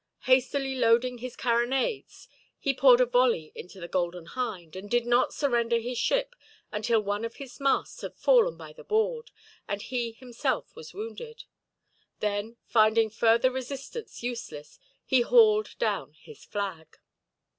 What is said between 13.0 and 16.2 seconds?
further resistance useless, he hauled down